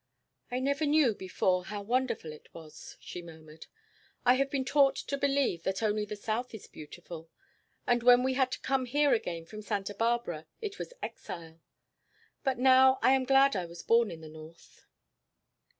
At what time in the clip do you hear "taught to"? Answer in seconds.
4.65-5.15